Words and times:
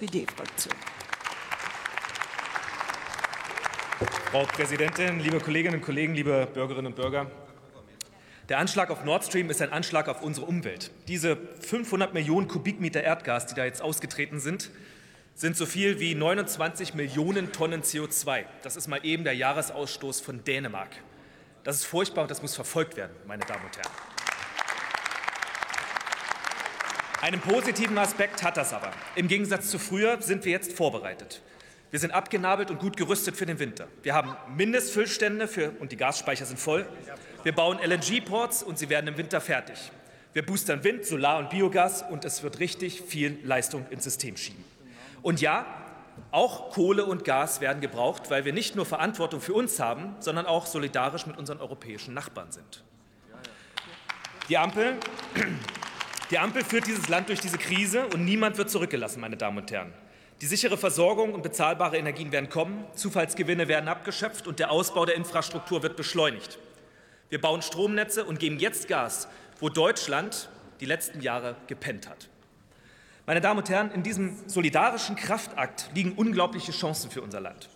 SPD-Fraktion. 0.00 0.74
Frau 4.30 4.44
Präsidentin, 4.44 5.20
liebe 5.20 5.40
Kolleginnen 5.40 5.76
und 5.76 5.82
Kollegen, 5.82 6.14
liebe 6.14 6.48
Bürgerinnen 6.54 6.86
und 6.86 6.96
Bürger! 6.96 7.30
Der 8.48 8.58
Anschlag 8.58 8.90
auf 8.90 9.04
Nord 9.04 9.24
Stream 9.24 9.50
ist 9.50 9.60
ein 9.60 9.70
Anschlag 9.72 10.08
auf 10.08 10.22
unsere 10.22 10.46
Umwelt. 10.46 10.90
Diese 11.06 11.36
500 11.36 12.14
Millionen 12.14 12.48
Kubikmeter 12.48 13.02
Erdgas, 13.02 13.46
die 13.46 13.54
da 13.54 13.66
jetzt 13.66 13.82
ausgetreten 13.82 14.40
sind, 14.40 14.70
sind 15.34 15.56
so 15.56 15.66
viel 15.66 16.00
wie 16.00 16.14
29 16.14 16.94
Millionen 16.94 17.52
Tonnen 17.52 17.82
CO2. 17.82 18.44
Das 18.62 18.76
ist 18.76 18.88
mal 18.88 19.04
eben 19.04 19.24
der 19.24 19.34
Jahresausstoß 19.34 20.22
von 20.22 20.42
Dänemark. 20.44 20.90
Das 21.62 21.76
ist 21.76 21.84
furchtbar 21.84 22.22
und 22.22 22.30
das 22.30 22.40
muss 22.40 22.54
verfolgt 22.54 22.96
werden, 22.96 23.14
meine 23.26 23.44
Damen 23.44 23.64
und 23.66 23.76
Herren. 23.76 23.92
Einen 27.22 27.40
positiven 27.42 27.98
Aspekt 27.98 28.42
hat 28.42 28.56
das 28.56 28.72
aber. 28.72 28.92
Im 29.14 29.28
Gegensatz 29.28 29.68
zu 29.68 29.78
früher 29.78 30.22
sind 30.22 30.46
wir 30.46 30.52
jetzt 30.52 30.72
vorbereitet. 30.72 31.42
Wir 31.90 32.00
sind 32.00 32.12
abgenabelt 32.12 32.70
und 32.70 32.78
gut 32.78 32.96
gerüstet 32.96 33.36
für 33.36 33.44
den 33.44 33.58
Winter. 33.58 33.88
Wir 34.02 34.14
haben 34.14 34.34
Mindestfüllstände 34.56 35.46
für, 35.46 35.72
und 35.80 35.92
die 35.92 35.98
Gasspeicher 35.98 36.46
sind 36.46 36.58
voll. 36.58 36.86
Wir 37.42 37.52
bauen 37.52 37.78
LNG-Ports 37.78 38.62
und 38.62 38.78
sie 38.78 38.88
werden 38.88 39.06
im 39.06 39.18
Winter 39.18 39.42
fertig. 39.42 39.92
Wir 40.32 40.46
boostern 40.46 40.82
Wind, 40.82 41.04
Solar 41.04 41.40
und 41.40 41.50
Biogas 41.50 42.02
und 42.08 42.24
es 42.24 42.42
wird 42.42 42.58
richtig 42.58 43.02
viel 43.02 43.38
Leistung 43.42 43.84
ins 43.90 44.04
System 44.04 44.38
schieben. 44.38 44.64
Und 45.20 45.42
ja, 45.42 45.66
auch 46.30 46.70
Kohle 46.70 47.04
und 47.04 47.24
Gas 47.24 47.60
werden 47.60 47.82
gebraucht, 47.82 48.30
weil 48.30 48.46
wir 48.46 48.54
nicht 48.54 48.76
nur 48.76 48.86
Verantwortung 48.86 49.42
für 49.42 49.52
uns 49.52 49.78
haben, 49.78 50.14
sondern 50.20 50.46
auch 50.46 50.64
solidarisch 50.64 51.26
mit 51.26 51.36
unseren 51.36 51.60
europäischen 51.60 52.14
Nachbarn 52.14 52.50
sind. 52.50 52.82
Die 54.48 54.56
Ampel, 54.56 54.96
die 56.30 56.38
Ampel 56.38 56.64
führt 56.64 56.86
dieses 56.86 57.08
Land 57.08 57.28
durch 57.28 57.40
diese 57.40 57.58
Krise 57.58 58.06
und 58.06 58.24
niemand 58.24 58.56
wird 58.56 58.70
zurückgelassen, 58.70 59.20
meine 59.20 59.36
Damen 59.36 59.58
und 59.58 59.70
Herren. 59.70 59.92
Die 60.40 60.46
sichere 60.46 60.78
Versorgung 60.78 61.34
und 61.34 61.42
bezahlbare 61.42 61.98
Energien 61.98 62.30
werden 62.32 62.48
kommen, 62.48 62.84
Zufallsgewinne 62.94 63.68
werden 63.68 63.88
abgeschöpft 63.88 64.46
und 64.46 64.58
der 64.58 64.70
Ausbau 64.70 65.04
der 65.04 65.16
Infrastruktur 65.16 65.82
wird 65.82 65.96
beschleunigt. 65.96 66.58
Wir 67.28 67.40
bauen 67.40 67.62
Stromnetze 67.62 68.24
und 68.24 68.38
geben 68.38 68.58
jetzt 68.58 68.88
Gas, 68.88 69.28
wo 69.58 69.68
Deutschland 69.68 70.48
die 70.80 70.86
letzten 70.86 71.20
Jahre 71.20 71.56
gepennt 71.66 72.08
hat. 72.08 72.28
Meine 73.26 73.40
Damen 73.40 73.58
und 73.58 73.68
Herren, 73.68 73.90
in 73.90 74.02
diesem 74.02 74.36
solidarischen 74.46 75.16
Kraftakt 75.16 75.90
liegen 75.94 76.12
unglaubliche 76.12 76.72
Chancen 76.72 77.10
für 77.10 77.22
unser 77.22 77.40
Land. 77.40 77.68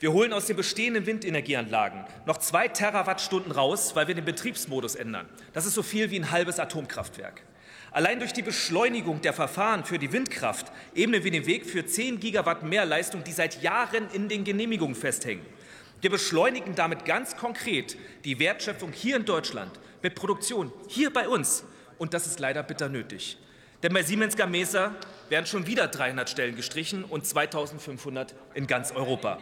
Wir 0.00 0.12
holen 0.12 0.32
aus 0.32 0.46
den 0.46 0.56
bestehenden 0.56 1.06
Windenergieanlagen 1.06 2.04
noch 2.26 2.38
zwei 2.38 2.66
Terawattstunden 2.66 3.52
raus, 3.52 3.94
weil 3.94 4.08
wir 4.08 4.16
den 4.16 4.24
Betriebsmodus 4.24 4.96
ändern. 4.96 5.28
Das 5.52 5.64
ist 5.64 5.74
so 5.74 5.82
viel 5.82 6.10
wie 6.10 6.18
ein 6.18 6.30
halbes 6.32 6.58
Atomkraftwerk. 6.58 7.42
Allein 7.92 8.20
durch 8.20 8.32
die 8.32 8.42
Beschleunigung 8.42 9.20
der 9.20 9.34
Verfahren 9.34 9.84
für 9.84 9.98
die 9.98 10.12
Windkraft 10.12 10.72
ebnen 10.94 11.22
wir 11.24 11.30
den 11.30 11.44
Weg 11.44 11.66
für 11.66 11.84
10 11.84 12.20
Gigawatt 12.20 12.62
mehr 12.62 12.86
Leistung, 12.86 13.22
die 13.22 13.32
seit 13.32 13.62
Jahren 13.62 14.08
in 14.14 14.30
den 14.30 14.44
Genehmigungen 14.44 14.94
festhängen. 14.94 15.44
Wir 16.00 16.08
beschleunigen 16.08 16.74
damit 16.74 17.04
ganz 17.04 17.36
konkret 17.36 17.98
die 18.24 18.38
Wertschöpfung 18.38 18.92
hier 18.92 19.16
in 19.16 19.26
Deutschland 19.26 19.78
mit 20.02 20.14
Produktion 20.14 20.72
hier 20.88 21.12
bei 21.12 21.28
uns. 21.28 21.64
Und 21.98 22.14
das 22.14 22.26
ist 22.26 22.40
leider 22.40 22.62
bitter 22.62 22.88
nötig. 22.88 23.36
Denn 23.82 23.92
bei 23.92 24.02
Siemens 24.02 24.36
Gamesa 24.36 24.94
werden 25.28 25.46
schon 25.46 25.66
wieder 25.66 25.88
300 25.88 26.30
Stellen 26.30 26.54
gestrichen 26.54 27.04
und 27.04 27.26
2500 27.26 28.34
in 28.54 28.66
ganz 28.66 28.92
Europa. 28.92 29.38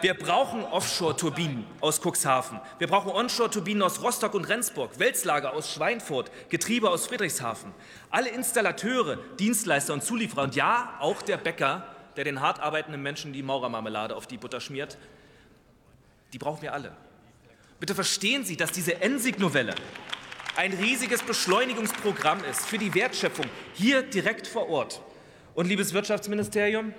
Wir 0.00 0.14
brauchen 0.14 0.62
Offshore-Turbinen 0.62 1.66
aus 1.80 2.00
Cuxhaven. 2.00 2.60
Wir 2.78 2.86
brauchen 2.86 3.10
Onshore-Turbinen 3.10 3.82
aus 3.82 4.00
Rostock 4.00 4.34
und 4.34 4.44
Rendsburg, 4.48 4.98
Wälzlager 5.00 5.54
aus 5.54 5.72
Schweinfurt, 5.72 6.30
Getriebe 6.50 6.88
aus 6.88 7.08
Friedrichshafen. 7.08 7.72
Alle 8.10 8.28
Installateure, 8.28 9.18
Dienstleister 9.40 9.92
und 9.92 10.04
Zulieferer 10.04 10.44
und 10.44 10.54
ja, 10.54 10.94
auch 11.00 11.20
der 11.20 11.36
Bäcker, 11.36 11.84
der 12.16 12.24
den 12.24 12.40
hart 12.40 12.60
arbeitenden 12.60 13.02
Menschen 13.02 13.32
die 13.32 13.42
Maurermarmelade 13.42 14.14
auf 14.14 14.28
die 14.28 14.38
Butter 14.38 14.60
schmiert, 14.60 14.96
die 16.32 16.38
brauchen 16.38 16.62
wir 16.62 16.72
alle. 16.72 16.92
Bitte 17.80 17.94
verstehen 17.94 18.44
Sie, 18.44 18.56
dass 18.56 18.70
diese 18.70 19.00
Ensig-Novelle 19.00 19.74
ein 20.58 20.72
riesiges 20.72 21.22
Beschleunigungsprogramm 21.22 22.42
ist 22.42 22.66
für 22.66 22.78
die 22.78 22.92
Wertschöpfung 22.92 23.46
hier 23.74 24.02
direkt 24.02 24.48
vor 24.48 24.68
Ort. 24.68 25.00
Und 25.54 25.68
liebes 25.68 25.94
Wirtschaftsministerium, 25.94 26.94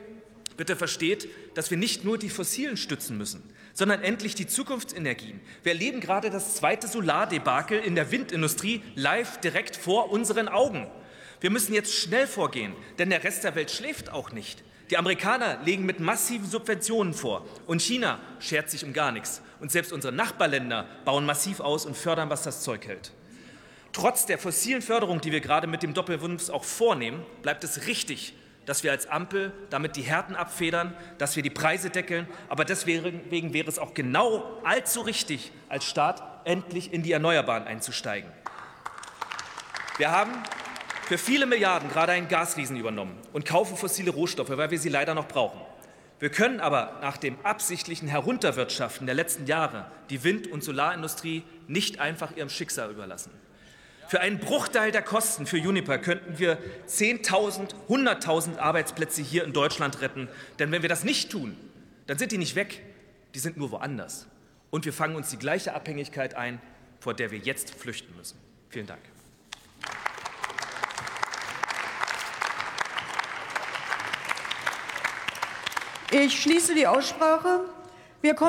bitte 0.56 0.78
versteht, 0.78 1.28
dass 1.56 1.70
wir 1.70 1.78
nicht 1.78 2.06
nur 2.06 2.18
die 2.18 2.30
Fossilen 2.30 2.78
stützen 2.78 3.18
müssen, 3.18 3.44
sondern 3.74 4.02
endlich 4.02 4.34
die 4.34 4.48
Zukunftsenergien. 4.48 5.42
Wir 5.64 5.74
erleben 5.74 6.00
gerade 6.00 6.30
das 6.30 6.56
zweite 6.56 6.88
Solardebakel 6.88 7.78
in 7.82 7.96
der 7.96 8.10
Windindustrie 8.14 8.82
live 8.96 9.42
direkt 9.42 9.76
vor 9.76 10.10
unseren 10.10 10.48
Augen. 10.48 10.88
Wir 11.42 11.50
müssen 11.50 11.74
jetzt 11.74 11.94
schnell 11.94 12.28
vorgehen, 12.28 12.74
denn 12.98 13.10
der 13.10 13.26
Rest 13.26 13.44
der 13.44 13.56
Welt 13.56 13.72
schläft 13.72 14.10
auch 14.10 14.32
nicht. 14.32 14.64
Die 14.90 14.98
Amerikaner 14.98 15.60
legen 15.66 15.86
mit 15.86 16.00
massiven 16.00 16.50
Subventionen 16.50 17.14
vor 17.14 17.46
und 17.68 17.82
China 17.82 18.22
schert 18.40 18.70
sich 18.70 18.86
um 18.86 18.94
gar 18.94 19.12
nichts. 19.12 19.42
Und 19.60 19.70
selbst 19.70 19.92
unsere 19.92 20.14
Nachbarländer 20.14 20.88
bauen 21.04 21.26
massiv 21.26 21.60
aus 21.60 21.86
und 21.86 21.98
fördern, 21.98 22.30
was 22.30 22.44
das 22.44 22.64
Zeug 22.64 22.88
hält. 22.88 23.12
Trotz 24.00 24.26
der 24.26 24.38
fossilen 24.38 24.82
Förderung, 24.82 25.20
die 25.20 25.34
wir 25.34 25.42
gerade 25.42 25.68
mit 25.68 25.84
dem 25.84 25.94
Doppelwumms 25.94 26.50
auch 26.50 26.64
vornehmen, 26.64 27.26
bleibt 27.42 27.66
es 27.66 27.86
richtig, 27.86 28.34
dass 28.66 28.82
wir 28.82 28.92
als 28.92 29.08
Ampel 29.08 29.52
damit 29.70 29.98
die 29.98 30.04
Härten 30.04 30.38
abfedern, 30.38 30.96
dass 31.18 31.36
wir 31.36 31.44
die 31.44 31.50
Preise 31.50 31.90
deckeln. 31.90 32.26
Aber 32.48 32.64
deswegen 32.64 33.54
wäre 33.54 33.68
es 33.68 33.78
auch 33.78 33.94
genau 33.94 34.62
allzu 34.64 35.02
richtig, 35.02 35.52
als 35.68 35.84
Staat 35.84 36.24
endlich 36.46 36.94
in 36.94 37.04
die 37.04 37.12
Erneuerbaren 37.12 37.66
einzusteigen. 37.66 38.32
Wir 39.98 40.12
haben 40.12 40.32
für 41.04 41.18
viele 41.18 41.46
Milliarden 41.46 41.90
gerade 41.90 42.14
einen 42.14 42.30
Gasriesen 42.30 42.78
übernommen 42.78 43.18
und 43.34 43.44
kaufen 43.44 43.76
fossile 43.76 44.12
Rohstoffe, 44.12 44.56
weil 44.56 44.72
wir 44.72 44.80
sie 44.80 44.88
leider 44.88 45.14
noch 45.14 45.28
brauchen. 45.28 45.60
Wir 46.20 46.30
können 46.30 46.62
aber 46.62 47.00
nach 47.02 47.18
dem 47.18 47.38
absichtlichen 47.44 48.08
Herunterwirtschaften 48.08 49.08
der 49.08 49.16
letzten 49.16 49.46
Jahre 49.46 49.92
die 50.10 50.24
Wind- 50.24 50.48
und 50.48 50.64
Solarindustrie 50.64 51.44
nicht 51.68 52.00
einfach 52.00 52.34
ihrem 52.38 52.50
Schicksal 52.50 52.92
überlassen. 52.92 53.32
Für 54.10 54.22
einen 54.22 54.40
Bruchteil 54.40 54.92
der 54.92 55.04
Kosten 55.04 55.46
für 55.46 55.58
Uniper 55.58 56.00
könnten 56.00 56.40
wir 56.40 56.58
10.000, 56.88 57.76
100.000 57.90 58.58
Arbeitsplätze 58.58 59.22
hier 59.22 59.44
in 59.44 59.54
Deutschland 59.54 60.02
retten. 60.02 60.28
Denn 60.58 60.72
wenn 60.72 60.82
wir 60.82 60.90
das 60.90 61.04
nicht 61.04 61.30
tun, 61.32 61.56
dann 62.08 62.18
sind 62.18 62.32
die 62.32 62.40
nicht 62.40 62.56
weg, 62.56 62.82
die 63.36 63.40
sind 63.40 63.56
nur 63.56 63.70
woanders. 63.70 64.26
Und 64.72 64.86
wir 64.86 64.94
fangen 64.94 65.16
uns 65.16 65.30
die 65.30 65.38
gleiche 65.38 65.76
Abhängigkeit 65.76 66.34
ein, 66.34 66.60
vor 67.00 67.14
der 67.14 67.30
wir 67.30 67.38
jetzt 67.38 67.76
flüchten 67.76 68.16
müssen. 68.18 68.40
Vielen 68.70 68.88
Dank. 68.88 69.02
Ich 76.10 76.42
schließe 76.42 76.74
die 76.74 76.88
Aussprache. 76.88 77.66
Wir 78.22 78.34
kommen 78.34 78.38